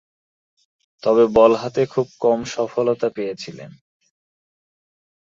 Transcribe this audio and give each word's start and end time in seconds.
তবে 1.03 1.23
বল 1.35 1.51
হাতে 1.55 1.81
খুব 1.85 2.07
কমই 2.19 2.47
সফলতা 2.55 3.07
পেয়েছিলেন। 3.09 3.71